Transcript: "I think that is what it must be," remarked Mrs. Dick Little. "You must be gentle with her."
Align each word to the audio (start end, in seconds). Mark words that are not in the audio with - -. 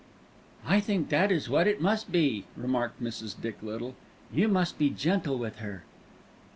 "I 0.65 0.79
think 0.79 1.09
that 1.09 1.31
is 1.31 1.47
what 1.47 1.67
it 1.67 1.79
must 1.79 2.11
be," 2.11 2.45
remarked 2.57 3.03
Mrs. 3.03 3.39
Dick 3.39 3.61
Little. 3.61 3.93
"You 4.33 4.47
must 4.47 4.79
be 4.79 4.89
gentle 4.89 5.37
with 5.37 5.57
her." 5.57 5.83